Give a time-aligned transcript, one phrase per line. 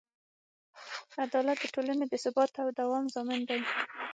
[1.23, 3.61] عدالت د ټولنې د ثبات او دوام ضامن دی.